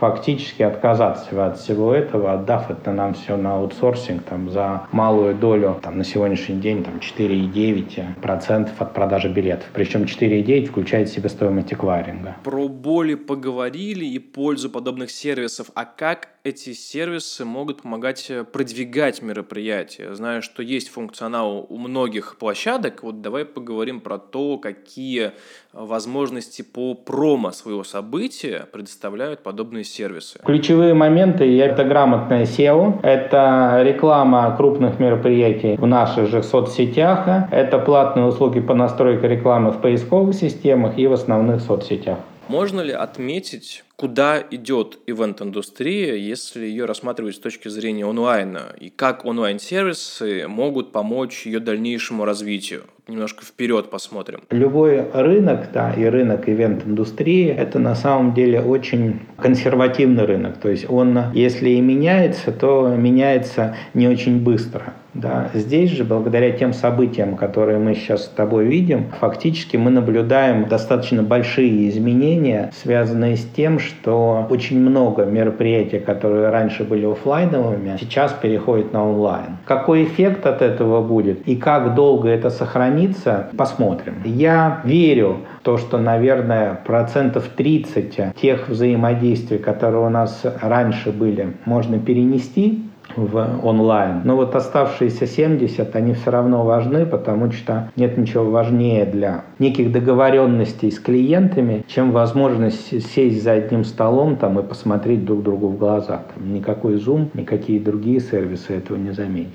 фактически 0.00 0.62
отказаться 0.62 1.46
от 1.46 1.58
всего 1.58 1.94
этого, 1.94 2.32
отдав 2.32 2.70
это 2.70 2.90
нам 2.90 3.12
все 3.12 3.36
на 3.36 3.56
аутсорсинг 3.56 4.24
там, 4.24 4.50
за 4.50 4.86
малую 4.92 5.34
долю 5.34 5.78
там, 5.82 5.98
на 5.98 6.04
сегодняшний 6.04 6.56
день 6.56 6.82
там, 6.82 6.94
4,9% 6.96 8.70
от 8.78 8.94
продажи 8.94 9.28
билетов. 9.28 9.68
Причем 9.74 10.04
4,9 10.04 10.66
включает 10.66 11.10
в 11.10 11.12
себя 11.12 11.28
стоимость 11.28 11.72
эквайринга. 11.72 12.36
Про 12.42 12.68
боли 12.68 13.14
поговорили 13.14 14.06
и 14.06 14.18
пользу 14.18 14.70
подобных 14.70 15.10
сервисов. 15.10 15.70
А 15.74 15.84
как 15.84 16.30
эти 16.42 16.72
сервисы 16.72 17.44
могут 17.44 17.82
помогать 17.82 18.30
э, 18.30 18.44
продвигать 18.44 19.20
мероприятия? 19.20 20.14
Знаю, 20.14 20.40
что 20.40 20.62
есть 20.62 20.88
функционал 20.88 21.66
у 21.68 21.76
многих 21.76 22.38
площадок. 22.38 23.02
Вот 23.02 23.20
давай 23.20 23.44
поговорим 23.44 24.00
про 24.00 24.18
то, 24.18 24.56
какие 24.56 25.32
возможности 25.72 26.62
по 26.62 26.94
промо 26.94 27.52
своего 27.52 27.84
события 27.84 28.66
предоставляют 28.72 29.42
подобные 29.42 29.84
сервисы. 29.90 30.38
Ключевые 30.44 30.94
моменты– 30.94 31.58
это 31.60 31.84
грамотное 31.84 32.44
SEO, 32.44 33.00
это 33.02 33.80
реклама 33.82 34.54
крупных 34.56 34.98
мероприятий 34.98 35.76
в 35.76 35.86
наших 35.86 36.28
же 36.28 36.42
соцсетях, 36.42 37.26
это 37.50 37.78
платные 37.78 38.26
услуги 38.26 38.60
по 38.60 38.74
настройке 38.74 39.28
рекламы 39.28 39.70
в 39.70 39.80
поисковых 39.80 40.34
системах 40.34 40.98
и 40.98 41.06
в 41.06 41.12
основных 41.12 41.60
соцсетях. 41.60 42.18
Можно 42.50 42.80
ли 42.80 42.92
отметить 42.92 43.84
куда 43.94 44.42
идет 44.50 44.98
ивент-индустрия, 45.06 46.16
если 46.16 46.66
ее 46.66 46.84
рассматривать 46.84 47.36
с 47.36 47.38
точки 47.38 47.68
зрения 47.68 48.04
онлайна, 48.04 48.74
и 48.76 48.90
как 48.90 49.24
онлайн-сервисы 49.24 50.48
могут 50.48 50.90
помочь 50.90 51.46
ее 51.46 51.60
дальнейшему 51.60 52.24
развитию. 52.24 52.82
Немножко 53.06 53.44
вперед 53.44 53.88
посмотрим. 53.88 54.40
Любой 54.50 55.00
рынок, 55.12 55.68
да, 55.72 55.92
и 55.92 56.04
рынок 56.06 56.48
ивент-индустрии, 56.48 57.46
это 57.46 57.78
на 57.78 57.94
самом 57.94 58.34
деле 58.34 58.60
очень 58.60 59.20
консервативный 59.36 60.24
рынок. 60.24 60.58
То 60.58 60.70
есть 60.70 60.90
он, 60.90 61.32
если 61.32 61.70
и 61.70 61.80
меняется, 61.80 62.50
то 62.50 62.88
меняется 62.88 63.76
не 63.94 64.08
очень 64.08 64.42
быстро. 64.42 64.94
Да. 65.14 65.50
Здесь 65.54 65.90
же, 65.90 66.04
благодаря 66.04 66.52
тем 66.52 66.72
событиям, 66.72 67.36
которые 67.36 67.78
мы 67.78 67.94
сейчас 67.94 68.24
с 68.24 68.28
тобой 68.28 68.66
видим, 68.66 69.06
фактически 69.18 69.76
мы 69.76 69.90
наблюдаем 69.90 70.68
достаточно 70.68 71.22
большие 71.22 71.88
изменения, 71.88 72.70
связанные 72.74 73.36
с 73.36 73.44
тем, 73.44 73.78
что 73.78 74.46
очень 74.50 74.80
много 74.80 75.24
мероприятий, 75.24 75.98
которые 75.98 76.50
раньше 76.50 76.84
были 76.84 77.06
офлайновыми, 77.06 77.96
сейчас 78.00 78.32
переходят 78.32 78.92
на 78.92 79.08
онлайн. 79.08 79.58
Какой 79.64 80.04
эффект 80.04 80.46
от 80.46 80.62
этого 80.62 81.02
будет 81.02 81.46
и 81.46 81.56
как 81.56 81.94
долго 81.94 82.28
это 82.28 82.50
сохранится, 82.50 83.48
посмотрим. 83.56 84.22
Я 84.24 84.80
верю 84.84 85.38
то, 85.62 85.76
что, 85.76 85.98
наверное, 85.98 86.78
процентов 86.86 87.48
30 87.56 88.34
тех 88.40 88.68
взаимодействий, 88.68 89.58
которые 89.58 90.06
у 90.06 90.10
нас 90.10 90.42
раньше 90.60 91.10
были, 91.10 91.54
можно 91.64 91.98
перенести 91.98 92.89
в 93.16 93.60
онлайн. 93.64 94.22
Но 94.24 94.36
вот 94.36 94.54
оставшиеся 94.54 95.26
70, 95.26 95.94
они 95.96 96.14
все 96.14 96.30
равно 96.30 96.64
важны, 96.64 97.06
потому 97.06 97.50
что 97.52 97.90
нет 97.96 98.16
ничего 98.18 98.44
важнее 98.50 99.04
для 99.04 99.44
неких 99.58 99.92
договоренностей 99.92 100.90
с 100.90 100.98
клиентами, 100.98 101.84
чем 101.86 102.12
возможность 102.12 103.06
сесть 103.12 103.42
за 103.42 103.52
одним 103.52 103.84
столом 103.84 104.36
там, 104.36 104.58
и 104.58 104.62
посмотреть 104.62 105.24
друг 105.24 105.42
другу 105.42 105.68
в 105.68 105.78
глаза. 105.78 106.24
Там, 106.34 106.54
никакой 106.54 106.94
Zoom, 106.94 107.28
никакие 107.34 107.80
другие 107.80 108.20
сервисы 108.20 108.74
этого 108.74 108.96
не 108.96 109.12
заменят. 109.12 109.50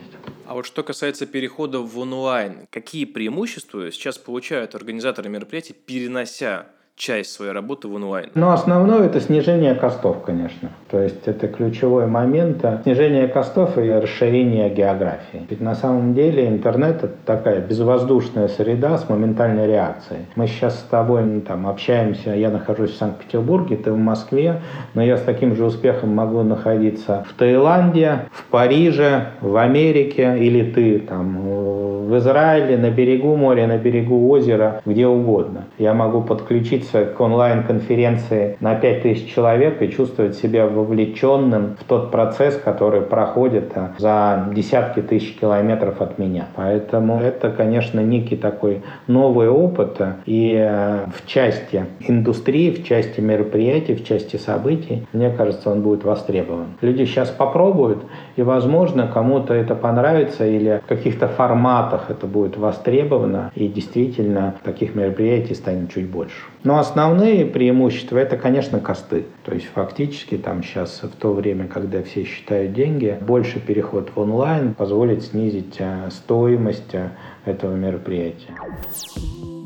А 0.47 0.53
вот 0.53 0.65
что 0.67 0.83
касается 0.83 1.25
перехода 1.25 1.79
в 1.79 1.97
онлайн, 1.97 2.67
какие 2.69 3.05
преимущества 3.05 3.91
сейчас 3.91 4.17
получают 4.17 4.75
организаторы 4.75 5.27
мероприятий, 5.27 5.73
перенося 5.73 6.67
часть 6.95 7.31
своей 7.31 7.51
работы 7.51 7.87
в 7.87 7.93
онлайн? 7.93 8.29
Ну, 8.35 8.51
основное 8.51 9.05
это 9.05 9.19
снижение 9.19 9.75
костов, 9.75 10.23
конечно. 10.23 10.69
То 10.89 10.99
есть 10.99 11.27
это 11.27 11.47
ключевой 11.47 12.07
момент. 12.07 12.65
Снижение 12.83 13.27
костов 13.27 13.77
и 13.77 13.89
расширение 13.89 14.69
географии. 14.69 15.45
Ведь 15.49 15.61
на 15.61 15.75
самом 15.75 16.13
деле 16.13 16.47
интернет 16.47 17.03
это 17.03 17.13
такая 17.25 17.59
безвоздушная 17.59 18.47
среда 18.47 18.97
с 18.97 19.09
моментальной 19.09 19.67
реакцией. 19.67 20.21
Мы 20.35 20.47
сейчас 20.47 20.79
с 20.79 20.83
тобой 20.83 21.23
ну, 21.23 21.41
там 21.41 21.67
общаемся, 21.67 22.31
я 22.31 22.49
нахожусь 22.49 22.91
в 22.91 22.97
Санкт-Петербурге, 22.97 23.77
ты 23.77 23.91
в 23.91 23.97
Москве, 23.97 24.61
но 24.93 25.03
я 25.03 25.17
с 25.17 25.21
таким 25.21 25.55
же 25.55 25.65
успехом 25.65 26.15
могу 26.15 26.43
находиться 26.43 27.25
в 27.29 27.33
Таиланде, 27.33 28.27
в 28.31 28.45
Париже, 28.45 29.31
в 29.41 29.57
Америке, 29.57 30.37
или 30.39 30.71
ты 30.71 30.99
там 30.99 32.05
в 32.05 32.17
Израиле, 32.17 32.77
на 32.77 32.89
берегу 32.89 33.35
моря, 33.35 33.67
на 33.67 33.77
берегу 33.77 34.29
озера, 34.29 34.81
где 34.85 35.07
угодно. 35.07 35.65
Я 35.77 35.93
могу 35.93 36.21
подключить 36.21 36.84
подключиться 36.85 37.05
к 37.05 37.19
онлайн-конференции 37.19 38.57
на 38.59 38.75
5000 38.75 39.33
человек 39.33 39.81
и 39.81 39.89
чувствовать 39.89 40.35
себя 40.35 40.67
вовлеченным 40.67 41.77
в 41.79 41.83
тот 41.83 42.11
процесс, 42.11 42.55
который 42.55 43.01
проходит 43.01 43.71
а, 43.75 43.93
за 43.97 44.49
десятки 44.53 45.01
тысяч 45.01 45.35
километров 45.39 46.01
от 46.01 46.17
меня. 46.19 46.47
Поэтому 46.55 47.19
это, 47.19 47.49
конечно, 47.49 47.99
некий 47.99 48.35
такой 48.35 48.81
новый 49.07 49.49
опыт. 49.49 50.01
И 50.25 50.55
а, 50.55 51.09
в 51.13 51.27
части 51.27 51.85
индустрии, 51.99 52.71
в 52.71 52.85
части 52.85 53.19
мероприятий, 53.21 53.95
в 53.95 54.05
части 54.05 54.37
событий, 54.37 55.07
мне 55.13 55.29
кажется, 55.29 55.69
он 55.71 55.81
будет 55.81 56.03
востребован. 56.03 56.67
Люди 56.81 57.05
сейчас 57.05 57.29
попробуют, 57.29 58.03
и, 58.35 58.41
возможно, 58.41 59.07
кому-то 59.11 59.53
это 59.53 59.75
понравится 59.75 60.45
или 60.45 60.81
в 60.83 60.87
каких-то 60.87 61.27
форматах 61.27 62.09
это 62.09 62.27
будет 62.27 62.57
востребовано, 62.57 63.51
и 63.55 63.67
действительно 63.67 64.55
таких 64.63 64.95
мероприятий 64.95 65.55
станет 65.55 65.91
чуть 65.93 66.09
больше. 66.09 66.35
Но 66.65 66.79
основные 66.79 67.45
преимущества 67.45 68.17
это, 68.17 68.37
конечно, 68.37 68.79
косты. 68.79 69.25
То 69.45 69.53
есть 69.53 69.67
фактически 69.67 70.35
там 70.35 70.63
сейчас 70.63 71.03
в 71.03 71.15
то 71.15 71.31
время, 71.31 71.67
когда 71.67 72.01
все 72.01 72.23
считают 72.23 72.73
деньги, 72.73 73.17
больше 73.21 73.59
переход 73.59 74.09
в 74.15 74.19
онлайн 74.19 74.73
позволит 74.73 75.23
снизить 75.23 75.75
э, 75.77 76.09
стоимость 76.09 76.93
э, 76.93 77.11
этого 77.45 77.75
мероприятия. 77.75 78.55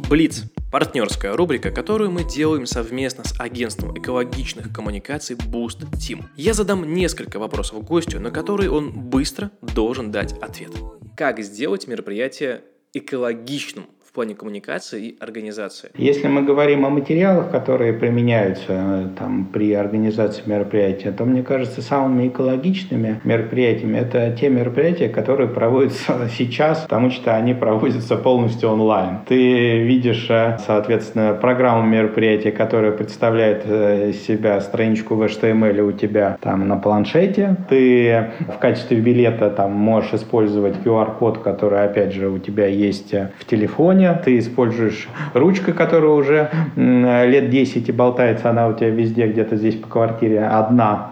Блиц 0.10 0.44
партнерская 0.74 1.38
рубрика, 1.38 1.72
которую 1.72 2.12
мы 2.12 2.26
делаем 2.26 2.66
совместно 2.66 3.24
с 3.24 3.40
агентством 3.40 3.98
экологичных 3.98 4.74
коммуникаций 4.74 5.38
Boost 5.38 5.90
Team. 5.94 6.26
Я 6.36 6.54
задам 6.54 6.94
несколько 6.94 7.40
вопросов 7.40 7.82
гостю, 7.86 8.20
на 8.20 8.30
которые 8.30 8.72
он 8.72 8.92
быстро 8.92 9.52
должен 9.62 10.12
дать 10.12 10.34
ответ. 10.42 10.72
Как 11.16 11.40
сделать 11.40 11.88
мероприятие 11.88 12.62
экологичным 12.92 13.86
в 14.10 14.12
плане 14.12 14.34
коммуникации 14.34 15.10
и 15.10 15.18
организации. 15.20 15.92
Если 15.96 16.28
мы 16.28 16.42
говорим 16.42 16.84
о 16.84 16.90
материалах, 16.90 17.52
которые 17.52 17.94
применяются 17.94 18.66
э, 18.70 19.08
там, 19.20 19.46
при 19.46 19.72
организации 19.74 20.42
мероприятия, 20.48 21.12
то, 21.12 21.26
мне 21.26 21.44
кажется, 21.44 21.84
самыми 21.84 22.28
экологичными 22.28 23.22
мероприятиями 23.24 24.00
это 24.00 24.36
те 24.36 24.50
мероприятия, 24.50 25.10
которые 25.10 25.48
проводятся 25.48 26.28
сейчас, 26.38 26.80
потому 26.80 27.12
что 27.12 27.36
они 27.36 27.54
проводятся 27.54 28.18
полностью 28.18 28.70
онлайн. 28.70 29.20
Ты 29.28 29.84
видишь, 29.84 30.26
э, 30.32 30.58
соответственно, 30.66 31.38
программу 31.40 31.88
мероприятия, 31.88 32.52
которая 32.52 32.94
представляет 32.94 33.62
э, 33.66 34.14
себя 34.14 34.60
страничку 34.62 35.14
в 35.14 35.22
HTML 35.22 35.82
у 35.82 35.92
тебя 35.92 36.36
там 36.42 36.68
на 36.68 36.78
планшете. 36.78 37.58
Ты 37.70 38.32
в 38.40 38.58
качестве 38.58 39.00
билета 39.00 39.52
там 39.52 39.74
можешь 39.74 40.16
использовать 40.16 40.78
QR-код, 40.78 41.38
который, 41.44 41.84
опять 41.84 42.12
же, 42.14 42.28
у 42.30 42.40
тебя 42.40 42.66
есть 42.66 43.14
в 43.14 43.46
телефоне 43.46 43.99
телефоне, 44.00 44.22
ты 44.24 44.38
используешь 44.40 45.08
ручку, 45.34 45.74
которая 45.74 46.12
уже 46.12 46.50
лет 46.76 47.50
10 47.50 47.90
и 47.90 47.92
болтается, 47.92 48.50
она 48.50 48.68
у 48.68 48.74
тебя 48.74 48.90
везде, 48.90 49.28
где-то 49.28 49.56
здесь 49.56 49.76
по 49.76 49.88
квартире 49.88 50.46
одна 50.46 51.12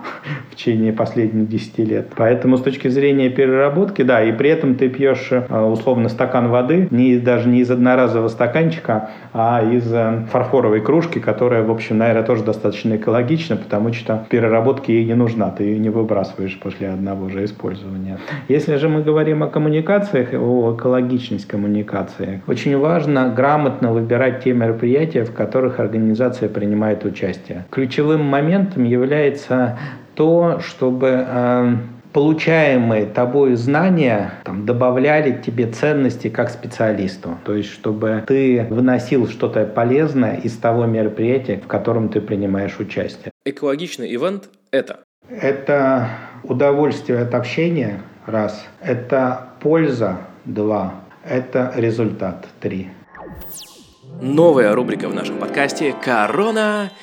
в 0.52 0.56
течение 0.56 0.94
последних 0.94 1.48
10 1.48 1.80
лет. 1.80 2.08
Поэтому 2.16 2.58
с 2.58 2.62
точки 2.62 2.88
зрения 2.88 3.30
переработки, 3.30 4.02
да, 4.02 4.24
и 4.24 4.32
при 4.32 4.50
этом 4.50 4.76
ты 4.76 4.90
пьешь 4.90 5.30
э, 5.32 5.60
условно 5.60 6.10
стакан 6.10 6.50
воды, 6.50 6.88
не, 6.92 7.18
даже 7.18 7.48
не 7.48 7.60
из 7.60 7.72
одноразового 7.72 8.28
стаканчика, 8.28 9.10
а 9.34 9.64
из 9.64 9.92
э, 9.92 10.26
фарфоровой 10.32 10.82
кружки, 10.82 11.20
которая, 11.20 11.64
в 11.64 11.72
общем, 11.72 11.98
наверное, 12.00 12.24
тоже 12.24 12.44
достаточно 12.44 12.96
экологична, 12.96 13.58
потому 13.58 13.94
что 13.94 14.26
переработки 14.30 14.92
ей 14.92 15.06
не 15.06 15.14
нужна, 15.14 15.50
ты 15.50 15.64
ее 15.64 15.80
не 15.80 15.90
выбрасываешь 15.90 16.60
после 16.60 16.90
одного 16.90 17.30
же 17.30 17.46
использования. 17.46 18.18
Если 18.48 18.76
же 18.78 18.90
мы 18.90 19.04
говорим 19.04 19.44
о 19.44 19.48
коммуникациях, 19.48 20.34
о 20.34 20.76
экологичности 20.76 21.48
коммуникации, 21.48 22.42
очень 22.48 22.77
важно 22.78 23.30
грамотно 23.30 23.92
выбирать 23.92 24.44
те 24.44 24.54
мероприятия, 24.54 25.24
в 25.24 25.34
которых 25.34 25.80
организация 25.80 26.50
принимает 26.50 27.06
участие. 27.06 27.66
Ключевым 27.70 28.24
моментом 28.24 28.84
является 28.84 29.78
то, 30.16 30.60
чтобы 30.60 31.26
э, 31.28 31.76
получаемые 32.14 33.06
тобой 33.06 33.56
знания 33.56 34.34
там, 34.44 34.66
добавляли 34.66 35.40
тебе 35.42 35.68
ценности 35.68 36.30
как 36.30 36.50
специалисту. 36.50 37.38
То 37.46 37.54
есть, 37.54 37.70
чтобы 37.70 38.24
ты 38.26 38.66
выносил 38.70 39.28
что-то 39.28 39.66
полезное 39.66 40.38
из 40.38 40.58
того 40.58 40.86
мероприятия, 40.86 41.58
в 41.64 41.68
котором 41.68 42.10
ты 42.10 42.22
принимаешь 42.22 42.80
участие. 42.80 43.32
Экологичный 43.46 44.14
ивент– 44.14 44.50
это? 44.72 45.00
Это 45.30 46.10
удовольствие 46.44 47.20
от 47.20 47.34
общения– 47.36 48.02
раз. 48.26 48.66
Это 48.82 49.50
польза– 49.60 50.18
два. 50.46 50.96
Это 51.30 51.74
результат– 51.76 52.48
три. 52.62 52.90
Новая 54.22 54.74
рубрика 54.74 55.10
в 55.10 55.14
нашем 55.14 55.40
подкасте 55.40 55.94
«Корона». 55.94 56.94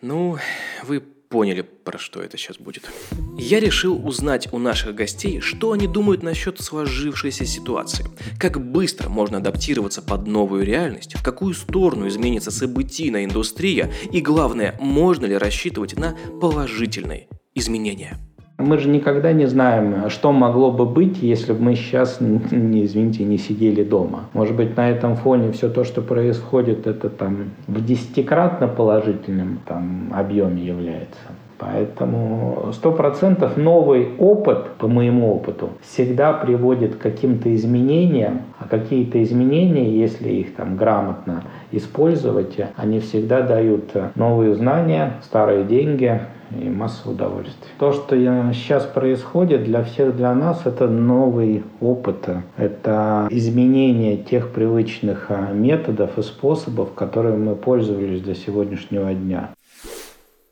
Ну, 0.00 0.38
вы 0.84 1.00
поняли, 1.00 1.60
про 1.60 1.98
что 1.98 2.22
это 2.22 2.38
сейчас 2.38 2.56
будет. 2.56 2.90
Я 3.36 3.60
решил 3.60 4.06
узнать 4.06 4.50
у 4.52 4.58
наших 4.58 4.94
гостей, 4.94 5.40
что 5.40 5.72
они 5.72 5.86
думают 5.86 6.22
насчет 6.22 6.62
сложившейся 6.62 7.44
ситуации. 7.44 8.06
Как 8.40 8.58
быстро 8.58 9.10
можно 9.10 9.36
адаптироваться 9.36 10.00
под 10.00 10.26
новую 10.26 10.64
реальность, 10.64 11.14
в 11.14 11.22
какую 11.22 11.52
сторону 11.52 12.08
изменится 12.08 12.50
событийная 12.50 13.24
индустрия 13.26 13.92
и, 14.10 14.22
главное, 14.22 14.78
можно 14.80 15.26
ли 15.26 15.36
рассчитывать 15.36 15.98
на 15.98 16.16
положительные 16.40 17.28
изменения. 17.54 18.18
Мы 18.62 18.78
же 18.78 18.88
никогда 18.88 19.32
не 19.32 19.46
знаем, 19.46 20.08
что 20.08 20.32
могло 20.32 20.70
бы 20.70 20.86
быть, 20.86 21.20
если 21.20 21.52
бы 21.52 21.62
мы 21.62 21.74
сейчас, 21.74 22.20
не, 22.20 22.84
извините, 22.84 23.24
не 23.24 23.38
сидели 23.38 23.82
дома. 23.82 24.20
Может 24.32 24.54
быть, 24.56 24.76
на 24.76 24.88
этом 24.88 25.16
фоне 25.16 25.50
все 25.50 25.68
то, 25.68 25.82
что 25.84 26.00
происходит, 26.00 26.86
это 26.86 27.10
там 27.10 27.50
в 27.66 27.84
десятикратно 27.84 28.68
положительном 28.68 29.58
там, 29.66 30.12
объеме 30.14 30.62
является. 30.62 31.18
Поэтому 31.58 32.70
сто 32.72 32.90
процентов 32.90 33.56
новый 33.56 34.08
опыт, 34.18 34.70
по 34.78 34.88
моему 34.88 35.32
опыту, 35.32 35.70
всегда 35.82 36.32
приводит 36.32 36.96
к 36.96 36.98
каким-то 36.98 37.54
изменениям, 37.54 38.42
а 38.58 38.66
какие-то 38.66 39.22
изменения, 39.22 39.96
если 39.96 40.28
их 40.28 40.56
там 40.56 40.76
грамотно 40.76 41.44
использовать, 41.70 42.56
они 42.76 42.98
всегда 42.98 43.42
дают 43.42 43.92
новые 44.16 44.54
знания, 44.54 45.14
старые 45.22 45.64
деньги, 45.64 46.22
и 46.60 46.68
масса 46.68 47.10
удовольствия. 47.10 47.68
То, 47.78 47.92
что 47.92 48.16
сейчас 48.52 48.84
происходит 48.84 49.64
для 49.64 49.82
всех, 49.84 50.16
для 50.16 50.34
нас, 50.34 50.62
это 50.64 50.88
новый 50.88 51.62
опыт, 51.80 52.28
это 52.56 53.28
изменение 53.30 54.16
тех 54.16 54.50
привычных 54.52 55.26
а, 55.30 55.52
методов 55.52 56.18
и 56.18 56.22
способов, 56.22 56.94
которыми 56.94 57.36
мы 57.50 57.56
пользовались 57.56 58.20
до 58.20 58.34
сегодняшнего 58.34 59.12
дня. 59.14 59.54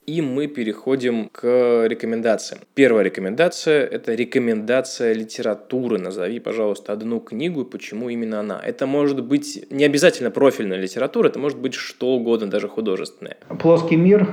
И 0.07 0.23
мы 0.23 0.49
переходим 0.49 1.28
к 1.28 1.87
рекомендациям. 1.87 2.62
Первая 2.75 3.04
рекомендация– 3.04 3.85
это 3.92 4.14
рекомендация 4.14 5.12
литературы. 5.12 5.99
Назови, 5.99 6.40
пожалуйста, 6.40 6.92
одну 6.92 7.21
книгу 7.21 7.61
и 7.61 7.64
почему 7.64 8.09
именно 8.09 8.40
она. 8.40 8.61
Это 8.64 8.87
может 8.87 9.25
быть 9.25 9.66
не 9.71 9.85
обязательно 9.85 10.33
профильная 10.33 10.78
литература, 10.78 11.28
это 11.28 11.38
может 11.38 11.59
быть 11.59 11.75
что 11.75 12.09
угодно, 12.09 12.49
даже 12.49 12.66
художественная. 12.66 13.37
«Плоский 13.61 13.95
мир» 13.95 14.26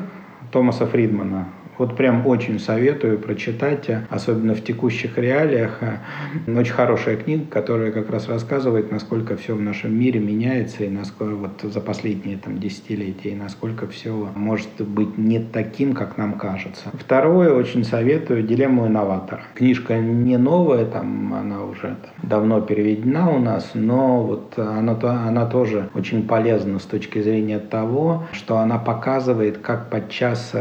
Томаса 0.51 0.87
Фридмана. 0.87 1.53
Вот 1.77 1.95
прям 1.95 2.25
очень 2.25 2.59
советую 2.59 3.19
прочитать, 3.19 3.89
особенно 4.09 4.55
в 4.55 4.63
текущих 4.63 5.17
реалиях. 5.17 5.79
Очень 6.47 6.73
хорошая 6.73 7.17
книга, 7.17 7.45
которая 7.49 7.91
как 7.91 8.09
раз 8.09 8.27
рассказывает, 8.27 8.91
насколько 8.91 9.37
все 9.37 9.55
в 9.55 9.61
нашем 9.61 9.97
мире 9.97 10.19
меняется, 10.19 10.83
и 10.83 10.89
насколько 10.89 11.35
вот 11.35 11.61
за 11.61 11.79
последние 11.81 12.37
там, 12.37 12.57
десятилетия, 12.59 13.29
и 13.29 13.35
насколько 13.35 13.87
все 13.87 14.29
может 14.35 14.69
быть 14.79 15.17
не 15.17 15.39
таким, 15.39 15.93
как 15.93 16.17
нам 16.17 16.33
кажется. 16.33 16.89
Второе, 16.93 17.53
очень 17.53 17.83
советую 17.83 18.43
«Дилемму 18.43 18.87
инноватора». 18.87 19.41
Книжка 19.53 19.97
не 19.99 20.37
новая, 20.37 20.85
там 20.85 21.33
она 21.33 21.63
уже 21.63 21.95
там, 22.01 22.29
давно 22.29 22.61
переведена 22.61 23.29
у 23.29 23.39
нас, 23.39 23.71
но 23.73 24.23
вот 24.23 24.57
она, 24.57 24.97
она 25.01 25.45
тоже 25.45 25.89
очень 25.93 26.27
полезна 26.27 26.79
с 26.79 26.83
точки 26.83 27.21
зрения 27.21 27.59
того, 27.59 28.23
что 28.31 28.57
она 28.57 28.77
показывает, 28.77 29.59
как 29.59 29.89
подчас, 29.89 30.53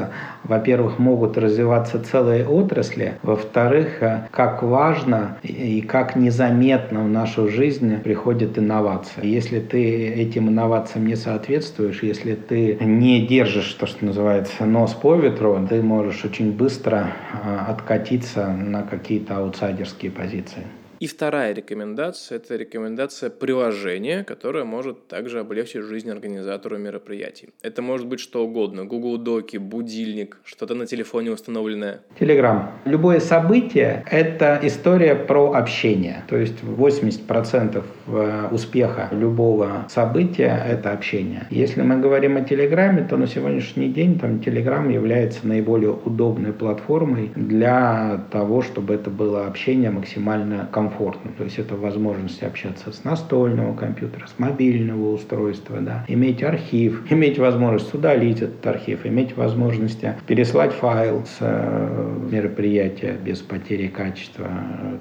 во-первых, 0.44 0.98
могут 1.06 1.38
развиваться 1.38 2.02
целые 2.02 2.46
отрасли. 2.46 3.14
Во-вторых, 3.22 4.02
э, 4.02 4.28
как 4.30 4.62
важно 4.62 5.38
и 5.42 5.80
как 5.80 6.16
незаметно 6.16 7.04
в 7.04 7.08
нашу 7.08 7.48
жизнь 7.48 7.98
приходит 8.00 8.58
инновация. 8.58 9.24
Если 9.24 9.60
ты 9.60 9.82
этим 10.24 10.48
инновациям 10.48 11.06
не 11.06 11.16
соответствуешь, 11.16 12.02
если 12.02 12.34
ты 12.34 12.76
не 12.80 13.26
держишь, 13.26 13.72
то, 13.74 13.86
что 13.86 14.04
называется, 14.04 14.64
нос 14.64 14.94
по 14.94 15.14
ветру, 15.14 15.66
ты 15.68 15.82
можешь 15.82 16.24
очень 16.24 16.50
быстро 16.52 16.98
э, 17.06 17.70
откатиться 17.72 18.48
на 18.48 18.82
какие-то 18.82 19.36
аутсайдерские 19.36 20.10
позиции. 20.10 20.64
И 20.98 21.06
вторая 21.06 21.52
рекомендация– 21.52 22.36
это 22.38 22.56
рекомендация 22.56 23.28
приложения, 23.28 24.24
которое 24.24 24.64
может 24.64 25.08
также 25.08 25.40
облегчить 25.40 25.82
жизнь 25.82 26.10
организатору 26.10 26.78
мероприятий. 26.78 27.50
Это 27.62 27.82
может 27.82 28.06
быть 28.06 28.20
что 28.20 28.44
угодно– 28.44 28.84
Google 28.86 29.18
Доки, 29.18 29.58
будильник, 29.58 30.38
что-то 30.44 30.74
на 30.74 30.86
телефоне 30.86 31.32
установленное. 31.32 32.00
Телеграм. 32.18 32.72
Любое 32.86 33.20
событие– 33.20 34.04
это 34.10 34.58
история 34.62 35.14
про 35.14 35.52
общение. 35.52 36.24
То 36.28 36.36
есть 36.36 36.62
80% 36.62 37.84
э, 38.06 38.48
успеха 38.50 39.08
любого 39.12 39.86
события– 39.90 40.64
это 40.68 40.92
общение. 40.92 41.46
Если 41.50 41.82
мы 41.82 41.98
говорим 41.98 42.38
о 42.38 42.40
Телеграме, 42.40 43.06
то 43.08 43.18
на 43.18 43.26
сегодняшний 43.26 43.88
день 43.88 44.18
там 44.18 44.40
Телеграм 44.40 44.88
является 44.88 45.46
наиболее 45.46 45.90
удобной 45.90 46.54
платформой 46.54 47.32
для 47.36 48.24
того, 48.32 48.62
чтобы 48.62 48.94
это 48.94 49.10
было 49.10 49.46
общение 49.46 49.90
максимально 49.90 50.68
комфортно 50.72 50.85
комфортно. 50.86 51.32
То 51.36 51.44
есть 51.44 51.58
это 51.58 51.74
возможность 51.74 52.42
общаться 52.42 52.92
с 52.92 53.04
настольного 53.04 53.74
компьютера, 53.76 54.26
с 54.26 54.38
мобильного 54.38 55.12
устройства, 55.12 55.78
да, 55.80 56.04
иметь 56.08 56.42
архив, 56.42 57.02
иметь 57.10 57.38
возможность 57.38 57.92
удалить 57.94 58.42
этот 58.42 58.64
архив, 58.66 59.04
иметь 59.04 59.36
возможность 59.36 60.04
переслать 60.26 60.72
файл 60.72 61.24
с 61.26 61.38
э, 61.40 62.28
мероприятия 62.30 63.18
без 63.24 63.40
потери 63.40 63.88
качества, 63.88 64.48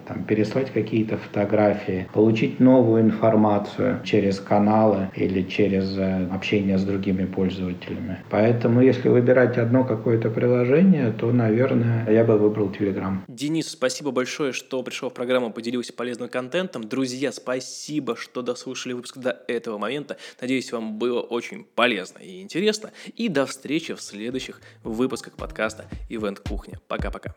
там, 0.07 0.23
переслать 0.23 0.71
какие-то 0.71 1.17
фотографии, 1.17 2.07
получить 2.13 2.59
новую 2.59 3.01
информацию 3.01 3.99
через 4.03 4.39
каналы 4.39 5.09
или 5.15 5.43
через 5.43 5.97
э, 5.97 6.27
общение 6.33 6.77
с 6.77 6.83
другими 6.83 7.25
пользователями. 7.25 8.17
Поэтому, 8.29 8.81
если 8.81 9.09
выбирать 9.09 9.57
одно 9.57 9.83
какое-то 9.83 10.29
приложение, 10.29 11.11
то, 11.11 11.31
наверное, 11.31 12.09
я 12.09 12.23
бы 12.23 12.37
выбрал 12.37 12.69
Telegram. 12.69 13.17
Денис, 13.27 13.67
спасибо 13.69 14.11
большое, 14.11 14.51
что 14.51 14.81
пришел 14.81 15.09
в 15.09 15.13
программу, 15.13 15.51
поделился 15.51 15.74
поделился 15.75 15.93
полезным 15.93 16.29
контентом. 16.29 16.85
Друзья, 16.85 17.33
спасибо, 17.33 18.15
что 18.15 18.41
дослушали 18.41 18.93
выпуск 18.93 19.17
до 19.17 19.43
этого 19.47 19.77
момента. 19.77 20.17
Надеюсь, 20.39 20.71
вам 20.71 20.97
было 20.97 21.19
очень 21.19 21.65
полезно 21.65 22.19
и 22.19 22.41
интересно. 22.41 22.91
И 23.17 23.27
до 23.27 23.45
встречи 23.45 23.93
в 23.93 24.01
следующих 24.01 24.61
выпусках 24.83 25.33
подкаста 25.33 25.85
Event 26.09 26.39
Кухня. 26.47 26.79
Пока-пока. 26.87 27.35